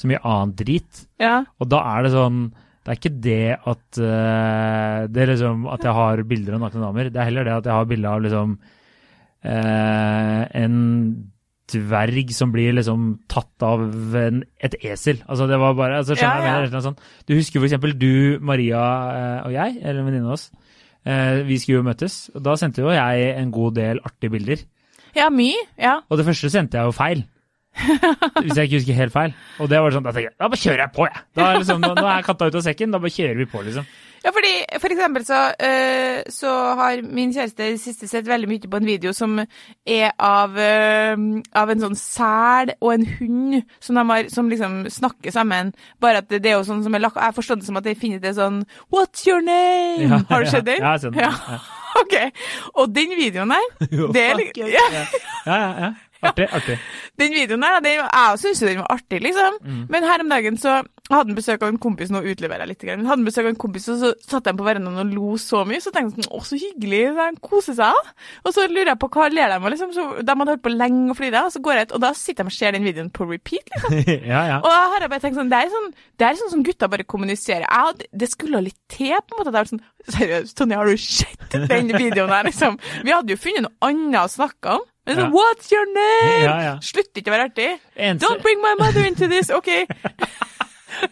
[0.00, 1.04] så mye annet drit.
[1.22, 1.36] Ja.
[1.60, 2.42] Og da er det sånn
[2.80, 6.84] Det er ikke det at uh, det er liksom at jeg har bilder av nakne
[6.86, 7.10] damer.
[7.12, 8.54] Det er heller det at jeg har bilde av liksom
[9.44, 10.78] uh, en
[11.72, 13.82] dverg som blir liksom tatt av
[14.20, 15.22] en, et esel.
[15.26, 16.58] Altså det var bare altså, skjønner Ja, jeg ja.
[16.60, 16.74] mener?
[16.74, 17.00] Annet sånt.
[17.28, 18.10] Du husker for eksempel du,
[18.44, 18.82] Maria
[19.14, 20.48] eh, og jeg, eller en venninne av oss.
[21.08, 24.64] Eh, vi skulle jo møtes, og da sendte jo jeg en god del artige bilder.
[25.16, 25.62] ja, mye.
[25.80, 26.00] Ja.
[26.10, 27.24] Og det første sendte jeg jo feil.
[28.42, 29.34] Hvis jeg ikke husker helt feil.
[29.62, 31.22] Og det var sånn, da tenker jeg, da bare kjører jeg på, jeg.
[31.38, 33.62] Da er liksom, nå, nå er katta ute av sekken, da bare kjører vi på,
[33.68, 33.86] liksom.
[34.20, 34.50] Ja, fordi
[34.82, 38.76] for eksempel så, uh, så har min kjæreste i det siste sett veldig mye på
[38.80, 41.14] en video som er av, uh,
[41.56, 45.72] av en sånn sel og en hund som, har, som liksom snakker sammen.
[46.04, 47.88] Bare at det, det er jo sånn som er lagt Jeg forstår det som at
[47.88, 48.60] de finner det sånn
[48.92, 50.04] What's your name?
[50.10, 50.82] Ja, har du sett den?
[50.84, 51.24] Ja, jeg har sett den.
[51.24, 51.60] Ja.
[52.00, 52.14] OK.
[52.78, 54.86] Og den videoen der, Jo, det er fuck, li- ja.
[54.94, 55.04] ja,
[55.48, 55.92] Ja, ja, ja.
[56.20, 56.76] Artig, artig.
[57.20, 59.58] den videoen der, den, jeg syns den var artig, liksom.
[59.64, 59.84] Mm.
[59.92, 60.80] Men her om dagen så
[61.10, 63.46] hadde han besøk av en kompis, nå utleverer jeg litt, grann, men hadde han besøk
[63.46, 65.80] av en kompis, og så satt de på verandaen og lo så mye.
[65.82, 68.12] Så tenkte jeg sånn, å, så hyggelig, så han koser seg.
[68.44, 69.94] Og så lurer jeg på hva ler de av, liksom.
[69.96, 72.12] Så de hadde holdt på lenge og flira, og så går jeg ut, og da
[72.18, 73.98] sitter de og ser den videoen på repeat, liksom.
[74.32, 74.60] ja, ja.
[74.60, 76.90] Og da har jeg bare tenkt sånn, det er sånn, det er sånn som gutta
[76.92, 77.66] bare kommuniserer.
[77.66, 79.52] Jeg det skulle litt til, på en måte.
[79.54, 82.78] Det er sånn, seriøst, Tonje, har du sett den videoen her, liksom?
[83.04, 84.86] Vi hadde jo funnet noe annet å snakke om.
[85.06, 85.30] Men sånn, Ja.
[85.32, 86.42] What's your name?
[86.44, 86.74] Ja, ja.
[86.84, 87.68] Slutt ikke å være artig.
[87.96, 89.68] Eneste- Don't bring my mother into this, OK?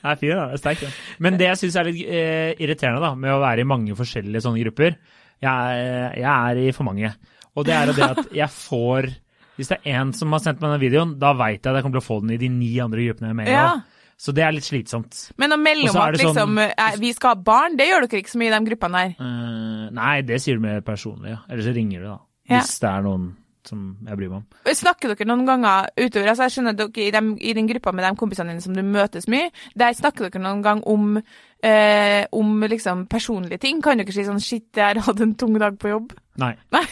[0.05, 0.49] Er fin, da.
[0.53, 0.93] Er sterk, den.
[1.23, 4.43] Men det jeg syns er litt eh, irriterende da, med å være i mange forskjellige
[4.45, 4.97] sånne grupper
[5.41, 7.13] Jeg, jeg er i for mange.
[7.57, 9.09] Og det er jo det at jeg får
[9.57, 11.87] Hvis det er én som har sendt meg den videoen, da veit jeg at jeg
[11.87, 13.55] kommer til å få den i de ni andre gruppene jeg er med i.
[13.57, 13.71] Ja.
[14.19, 15.17] Så det er litt slitsomt.
[15.39, 18.07] Men å melde om at liksom, sånn- liksom, eh, vi skal ha barn, det gjør
[18.09, 19.13] dere ikke så mye i de gruppene der.
[19.23, 21.39] Uh, nei, det sier du mer personlig, ja.
[21.49, 22.17] Eller så ringer du, da.
[22.51, 23.29] Hvis det er noen
[23.67, 24.75] som jeg bryr meg om.
[24.79, 26.31] Snakker dere noen ganger utover?
[26.31, 28.77] altså Jeg skjønner at dere i, dem, i den gruppa med de kompisene dine som
[28.77, 31.19] du møtes mye, der snakker dere noen gang om,
[31.65, 33.83] eh, om liksom personlige ting?
[33.83, 36.15] Kan dere si sånn shit, jeg har hatt en tung dag på jobb?
[36.39, 36.53] Nei.
[36.77, 36.85] Nei.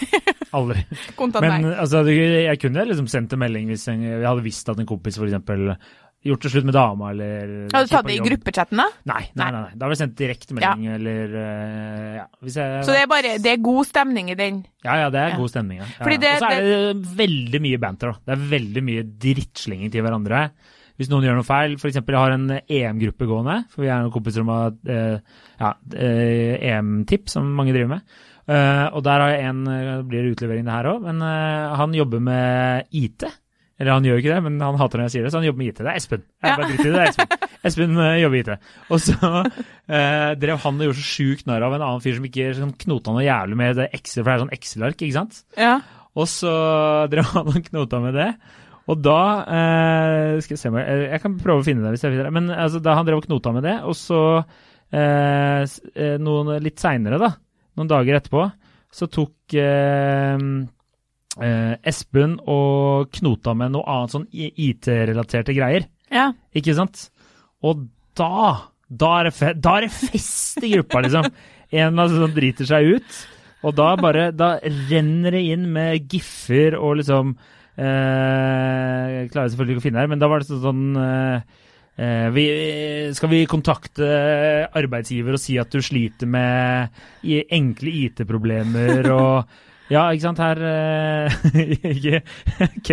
[0.57, 0.83] Aldri.
[1.19, 1.77] Kontant Men nei.
[1.79, 5.19] altså, jeg kunne liksom sendt en melding hvis jeg, jeg hadde visst at en kompis
[5.23, 5.75] eksempel
[6.27, 8.87] gjort det slutt med dama, eller Har du tatt det i gruppechatten, da?
[9.09, 9.73] Nei, nei, nei, nei.
[9.75, 10.73] Da har vi sendt direkte ja.
[10.97, 12.27] eller uh, ja.
[12.47, 14.63] Jeg, Så det er bare det er god stemning i den?
[14.87, 15.41] Ja, ja, det er Ja.
[15.41, 15.91] god stemning, ja.
[15.99, 18.27] Og så er det veldig mye banter, da.
[18.27, 20.47] Det er veldig mye drittslenging til hverandre.
[20.97, 21.99] Hvis noen gjør noe feil, f.eks.
[21.99, 25.19] jeg har en EM-gruppe gående, for vi er noen kompiser som har uh,
[25.61, 28.17] ja, uh, EM-tipp, som mange driver med.
[28.47, 31.73] Uh, og der har jeg en, eh, blir det utlevering det her òg, men eh,
[31.81, 33.25] han jobber med IT.
[33.77, 35.61] Eller han gjør ikke det, men han hater når jeg sier det, så han jobber
[35.61, 35.81] med IT.
[35.83, 36.23] Det er Espen.
[36.41, 37.49] Jeg bare driter i det, det er Espen.
[37.69, 38.69] Espen eh, jobber i IT.
[38.89, 42.29] Og så eh, drev han og gjorde så sjukt narr av en annen fyr som
[42.29, 45.43] ikke sånn, knota noe jævlig med det Excel, for det er sånn Excel-ark, ikke sant?
[45.61, 45.75] Ja.
[46.17, 46.55] Og så
[47.13, 48.31] drev han og knota med det.
[48.87, 52.15] Og da eh, Skal jeg se om jeg, kan prøve å finne det hvis jeg
[52.15, 52.37] finner det.
[52.39, 54.23] Men altså, da han drev og knota med det, og så
[54.97, 57.33] noen litt seinere, da,
[57.77, 58.45] noen dager etterpå,
[58.95, 60.39] så tok eh,
[61.37, 65.85] Espen og knota med noe annet sånn IT-relaterte greier.
[66.11, 66.31] ja.
[66.57, 67.11] Ikke sant?
[67.63, 71.27] Og da Da er det, fe da er det fest i gruppa, liksom.
[71.73, 73.17] En eller annen som driter seg ut.
[73.67, 77.33] Og da bare Da renner det inn med giffer og liksom
[77.77, 81.41] eh, Jeg klarer selvfølgelig ikke å finne her, men da var det sånn eh,
[81.99, 82.45] eh, vi,
[83.19, 84.09] Skal vi kontakte
[84.77, 86.89] arbeidsgiver og si at du sliter med
[87.27, 89.57] enkle IT-problemer og
[89.93, 91.37] Ja, ikke sant, her eh,
[91.95, 92.23] ikke,
[92.67, 92.93] OK.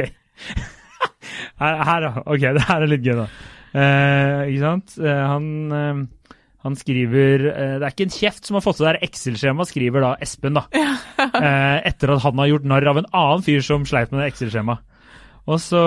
[1.59, 3.29] Her, her, OK, det her er litt gøy, da.
[3.73, 4.93] Uh, ikke sant?
[5.01, 8.87] Uh, han, uh, han skriver eh, Det er ikke en kjeft som har fått til
[8.87, 10.67] det Excel-skjemaet, skriver da Espen, da.
[11.23, 14.31] Eh, etter at han har gjort narr av en annen fyr som sleit med det
[14.31, 14.81] Excel-skjemaet.
[15.51, 15.81] Og så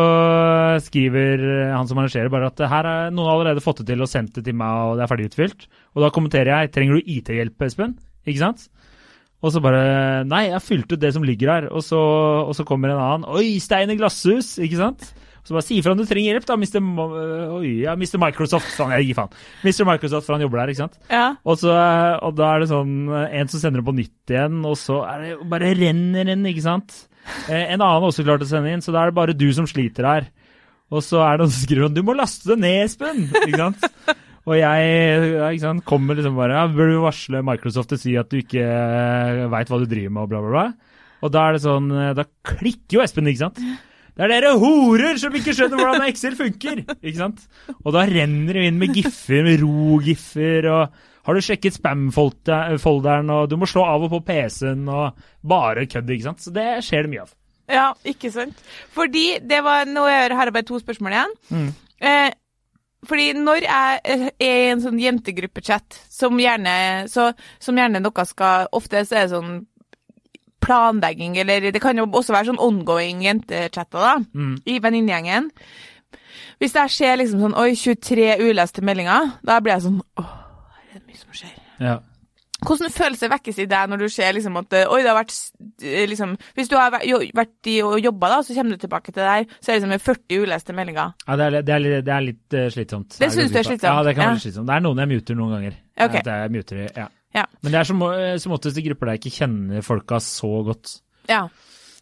[0.85, 1.43] skriver
[1.73, 4.45] han som arrangerer bare at her er noen allerede fått det til og sendt det
[4.45, 5.67] til meg, og det er ferdig utfylt.
[5.97, 7.95] Og da kommenterer jeg trenger du IT-hjelp, Espen?
[8.29, 8.67] Ikke sant?
[9.45, 11.67] Og så bare Nei, jeg har fylt ut det som ligger her.
[11.71, 13.29] Og så, og så kommer en annen.
[13.37, 14.55] Oi, stein i glasshus!
[14.65, 15.11] Ikke sant?
[15.47, 16.81] Så bare si ifra om du trenger hjelp, da, Mr.
[16.83, 17.05] Mo
[17.61, 18.19] Oi, ja, Mr.
[18.19, 18.67] Microsoft.
[18.75, 19.37] Sånn, jeg gir faen.
[19.63, 19.85] Mr.
[19.87, 20.97] Microsoft, for han jobber der, ikke sant?
[21.13, 21.27] Ja.
[21.47, 21.71] Og, så,
[22.27, 25.23] og da er det sånn en som sender det på nytt igjen, og så er
[25.23, 26.97] det bare renner inn, ikke sant?
[27.47, 29.69] Eh, En annen også klart å sende inn, så da er det bare du som
[29.71, 30.27] sliter her.
[30.91, 33.25] Og så er det noen som skriver sånn Du må laste det ned, Espen!
[33.47, 33.87] Ikke sant?
[34.47, 38.31] Og jeg ikke sant, kommer liksom bare ja, Bør du varsle Microsoft og si at
[38.31, 38.63] du ikke
[39.51, 40.97] veit hva du driver med, og bla, bla, bla.
[41.27, 43.61] Og da er det sånn eh, Da klikker jo Espen, ikke sant?
[44.17, 46.79] Det er dere horer som ikke skjønner hvordan Excel funker!
[47.03, 47.43] Ikke sant?
[47.83, 50.95] Og da renner det inn med giffer, med ro-giffer, og
[51.27, 56.15] har du sjekket spam-folderen, og du må slå av og på PC-en, og bare kødd,
[56.15, 56.41] ikke sant?
[56.47, 57.35] Så det skjer det mye av.
[57.69, 58.65] Ja, ikke sant?
[58.95, 61.37] Fordi det var Nå har jeg bare to spørsmål igjen.
[61.51, 61.71] Mm.
[62.01, 62.31] Eh,
[63.07, 66.77] fordi når jeg eh, er i en sånn jentegruppechat, som gjerne,
[67.13, 67.31] så,
[67.63, 69.67] som gjerne noe skal Ofte så er det sånn
[70.67, 74.57] planlegging, eller det kan jo også være sånn ongoing jentechatter, da, Mm.
[74.67, 75.51] i venninnegjengen.
[76.59, 80.33] Hvis jeg ser liksom sånn Oi, 23 uleste meldinger, da blir jeg sånn Åh,
[80.93, 81.55] det er mye som skjer.
[81.81, 81.99] Ja.
[82.65, 85.35] Hvordan følelser vekkes i deg når du ser liksom at Oi, det har vært
[85.85, 89.21] eh, liksom Hvis du har vært, i og jobba, da, så kommer du tilbake til
[89.21, 91.13] det her, så er det liksom 40 uleste meldinger.
[91.29, 93.19] Ja, det er, det er, litt- det er litt eh, slitsomt.
[93.21, 93.91] Det synes du er slitsomt?
[93.93, 94.39] Ja, det kan være Ja.
[94.39, 94.67] litt slitsomt.
[94.71, 95.77] Det er noen jeg muter noen ganger.
[96.01, 96.23] Okay.
[96.25, 97.07] At jeg muter, ja.
[97.37, 97.45] Ja.
[97.61, 100.51] Men det er som, eh, som oftest i grupper der jeg ikke kjenner folka så
[100.65, 100.97] godt.
[101.29, 101.43] Ja.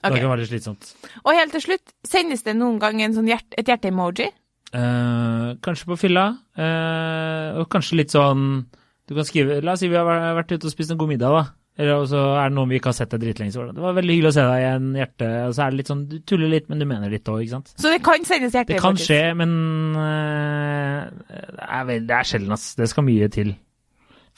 [0.05, 0.21] Det Ok.
[0.21, 0.95] kan være litt slitsomt.
[1.25, 4.31] Og helt til slutt, sendes det noen gang en sånn hjert, et hjerte-emoji?
[4.75, 8.67] Eh, kanskje på fylla, eh, og kanskje litt sånn
[9.09, 11.35] Du kan skrive La oss si vi har vært ute og spist en god middag,
[11.35, 11.45] da.
[11.75, 13.51] Eller så er det noen vi ikke har sett deg dritlenge.
[13.75, 15.31] Det, var veldig hyggelig å se deg igjen, hjerte.
[15.49, 17.57] Og så er det litt sånn Du tuller litt, men du mener litt òg, ikke
[17.57, 17.73] sant?
[17.75, 18.79] Så det kan sendes hjerte-emojis?
[18.79, 19.55] Det kan skje, men
[19.99, 22.69] uh, det, er sjelden, ass.
[22.79, 23.57] Det skal mye til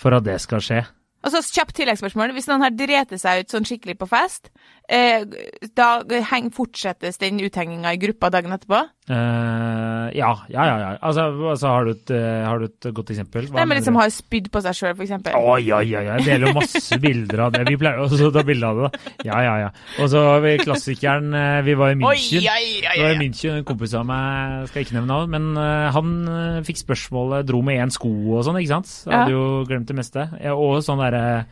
[0.00, 0.80] for at det skal skje.
[1.26, 2.32] Og så kjapt tilleggsspørsmål.
[2.36, 4.48] Hvis noen har dreti seg ut sånn skikkelig på fest,
[4.86, 5.88] da
[6.30, 8.84] heng, fortsettes den uthenginga i gruppa dagen etterpå?
[9.06, 10.76] Uh, ja, ja, ja.
[10.80, 10.88] ja.
[10.98, 13.46] Altså, altså har, du et, eh, har du et godt eksempel?
[13.46, 15.36] Hva Nei, men liksom har spydd på seg sjøl, for eksempel.
[15.62, 16.16] ja, ja, ja.
[16.16, 17.62] jeg deler jo masse bilder av det.
[17.68, 19.12] Vi pleier også å ta bilde av det, da.
[19.28, 19.68] Ja, ja, ja.
[20.02, 22.42] Og så har vi klassikeren eh, Vi var i München.
[22.42, 22.56] oi, ja.
[22.58, 23.20] Vi var i.
[23.22, 27.46] München, en kompis av meg, skal ikke nevne navn, men eh, han eh, fikk spørsmålet,
[27.46, 28.90] dro med én sko og sånn, ikke sant?
[29.06, 29.22] Ja.
[29.22, 30.26] Hadde jo glemt det meste.
[30.56, 31.46] Og sånn derre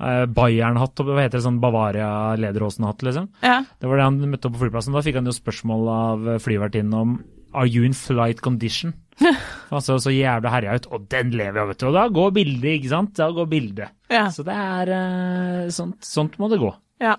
[0.00, 3.28] uh, Bayern-hatt, hva heter det, sånn Bavaria-Lederåsen-hatt, liksom.
[3.42, 3.60] Ja.
[3.78, 4.96] Det var det han møtte opp på flyplassen.
[4.96, 7.18] Da fikk han jo spørsmål av flyvertinnen om
[7.56, 8.92] Are you in flight condition?
[9.70, 10.88] Han så jævla herja ut.
[10.92, 11.86] Og den lever jeg, vet du.
[11.88, 13.14] Og da går bildet, ikke sant?
[13.18, 13.94] Da går bildet.
[14.12, 14.26] Ja.
[14.34, 16.70] Så det er eh, sånt, sånt må det gå.
[17.02, 17.16] ja.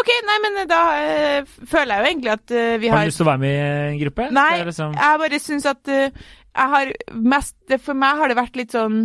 [0.00, 3.10] OK, nei, men da øh, føler jeg jo egentlig at øh, vi Har har du
[3.12, 4.28] lyst til å være med i en gruppe?
[4.36, 6.20] Nei, liksom, jeg bare syns at øh,
[6.50, 6.92] jeg har
[7.34, 9.00] mest For meg har det vært litt sånn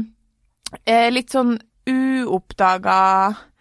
[0.85, 1.55] eh, Litt sånn
[1.89, 3.01] uoppdaga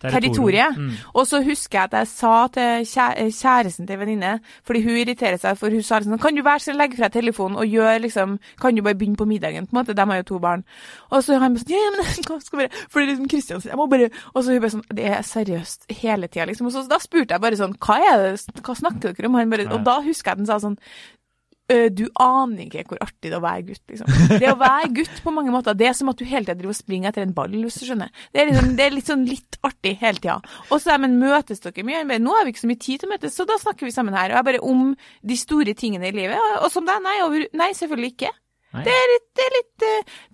[0.05, 0.67] territorie.
[0.77, 0.91] Mm.
[1.15, 2.85] Og så husker jeg at jeg sa til
[3.33, 4.35] kjæresten til venninne,
[4.67, 7.57] fordi hun irriterer seg, for hun sa sånn Kan du være så legge fra telefonen
[7.61, 9.67] og gjøre liksom Kan du bare begynne på middagen?
[9.67, 10.65] på en måte, De har jo to barn.
[11.11, 13.81] Og så han bare sånn Ja, men hva skal bare Fordi liksom Kristian sier Jeg
[13.81, 16.69] må bare Og så hun bare sånn Det er seriøst hele tida, liksom.
[16.69, 19.41] Og så da spurte jeg bare sånn Hva er det Hva snakker dere om?
[19.41, 21.24] Han bare Og da husker jeg at han sa sånn «Øh,
[21.97, 24.11] du aner ikke hvor artig det er å være gutt, liksom.
[24.43, 26.75] Det å være gutt på mange måter, det er som at du hele tida driver
[26.75, 28.11] og springer etter en ball, hvis du skjønner.
[28.35, 30.37] Det er, liksom, det er litt sånn litt artig hele tida.
[30.69, 32.05] Og så er men møtes dere mye?
[32.11, 33.95] Bare, nå har vi ikke så mye tid til å møtes, så da snakker vi
[33.97, 34.31] sammen her.
[34.35, 36.37] Og jeg bare om de store tingene i livet.
[36.37, 38.33] Og- Og som deg, nei, over, nei, selvfølgelig ikke.
[38.75, 38.83] Nei.
[38.85, 39.83] Det er litt, det er litt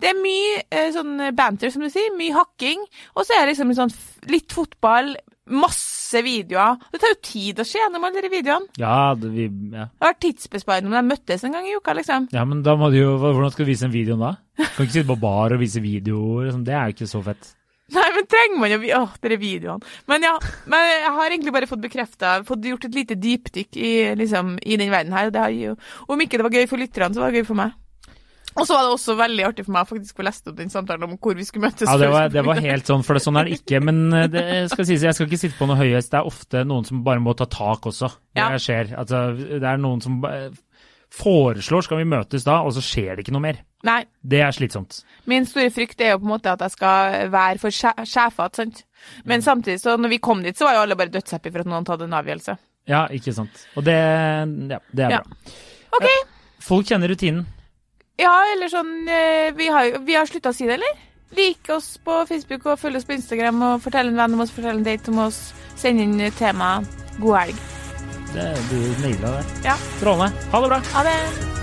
[0.01, 2.09] Det er mye sånn banter, som du sier.
[2.17, 2.79] Mye hakking.
[3.15, 3.93] Og så er det liksom litt sånn
[4.31, 5.15] litt fotball,
[5.49, 6.77] masse videoer.
[6.91, 8.67] Det tar jo tid å se gjennom alle de videoene.
[8.79, 9.87] Ja, det, vi, ja.
[9.89, 12.27] Det har vært tidsbesparende om de møttes en gang i uka, liksom.
[12.35, 14.35] ja, men da må du jo Hvordan skal du vise en video da?
[14.61, 16.45] Kan ikke sitte på bar og vise videoer.
[16.49, 16.63] liksom.
[16.67, 17.55] Det er jo ikke så fett.
[17.91, 19.91] Nei, men trenger man jo Å, dere videoene.
[20.07, 20.35] Men ja,
[20.71, 24.77] men jeg har egentlig bare fått bekrefta, fått gjort et lite dypdykk i, liksom, i
[24.79, 25.27] den verden her.
[25.27, 25.73] Og det har jo
[26.07, 27.75] Om ikke det var gøy for lytterne, så var det gøy for meg.
[28.59, 31.03] Og så var det også veldig artig for meg faktisk å leste opp den samtalen
[31.07, 31.87] om hvor vi skulle møtes.
[31.87, 33.79] Ja, det var, det var helt sånn, for det, sånn er det ikke.
[33.81, 36.11] Men eh, det skal sies, jeg skal ikke sitte på noe høyhest.
[36.11, 38.09] Det er ofte noen som bare må ta tak også.
[38.35, 38.49] Det Ja.
[38.59, 38.91] skjer.
[38.99, 40.19] Altså, det er noen som
[41.11, 43.57] foreslår skal vi møtes da, og så skjer det ikke noe mer.
[43.87, 44.03] Nei.
[44.23, 45.01] Det er slitsomt.
[45.27, 48.55] Min store frykt er jo på en måte at jeg skal være for sje- sjefete,
[48.61, 48.83] sant.
[49.25, 49.43] Men Mm.
[49.47, 51.85] samtidig, så når vi kom dit, så var jo alle bare dødshappy for at noen
[51.87, 52.57] hadde en avgjørelse.
[52.87, 53.67] Ja, ikke sant.
[53.75, 55.19] Og det, ja, det er Ja.
[55.19, 55.51] bra.
[55.99, 56.07] OK.
[56.59, 57.45] Folk kjenner rutinen.
[58.19, 60.99] Ja, eller sånn eh, Vi har, vi har slutta å si det, eller?
[61.37, 64.51] Lik oss på Facebook og følg oss på Instagram og fortell en venn om oss,
[64.51, 65.39] fortell en date om oss.
[65.79, 66.81] Send inn tema.
[67.21, 67.63] God helg.
[68.33, 69.47] Det, du naila det.
[69.63, 69.79] Ja.
[69.97, 70.45] Strålende.
[70.51, 70.83] Ha det bra.
[70.97, 71.60] Ha det.